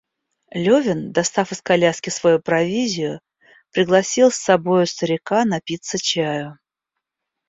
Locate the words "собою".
4.37-4.87